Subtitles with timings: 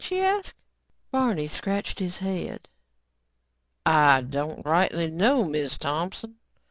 [0.03, 0.55] she asked.
[1.11, 2.67] Barney scratched his head.
[3.85, 6.37] "I don't rightly know, Miz Thompson.